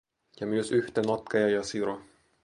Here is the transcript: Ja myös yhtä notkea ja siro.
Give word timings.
Ja 0.39 0.45
myös 0.47 0.71
yhtä 0.71 1.01
notkea 1.01 1.47
ja 1.47 1.63
siro. 1.63 2.01